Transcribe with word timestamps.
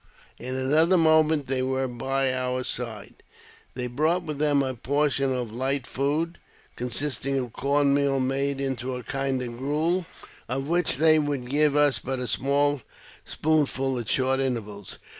In 0.39 0.55
another 0.55 0.97
moment 0.97 1.45
they 1.45 1.61
were 1.61 1.87
by 1.87 2.33
our 2.33 2.63
side. 2.63 3.21
They 3.75 3.85
brought 3.85 4.23
with 4.23 4.39
them 4.39 4.63
a 4.63 4.73
portion 4.73 5.31
of 5.31 5.51
light 5.51 5.85
food, 5.85 6.39
con 6.75 6.89
sisting 6.89 7.39
of 7.39 7.53
corn 7.53 7.93
meal 7.93 8.19
made 8.19 8.59
into 8.59 8.95
a 8.95 9.03
kind 9.03 9.43
of 9.43 9.59
gruel, 9.59 10.07
of 10.49 10.67
which 10.67 10.97
they 10.97 11.19
would 11.19 11.47
give 11.47 11.75
us 11.75 11.99
but 11.99 12.17
a 12.17 12.25
small 12.25 12.81
spoonful 13.25 13.99
at 13.99 14.09
short 14.09 14.39
intervals. 14.39 14.97